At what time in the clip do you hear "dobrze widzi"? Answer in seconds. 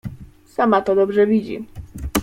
0.95-1.65